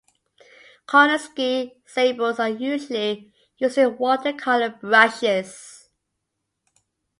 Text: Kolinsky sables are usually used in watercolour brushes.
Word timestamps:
Kolinsky 0.87 1.73
sables 1.85 2.39
are 2.39 2.49
usually 2.49 3.31
used 3.59 3.77
in 3.77 3.99
watercolour 3.99 4.69
brushes. 4.81 5.89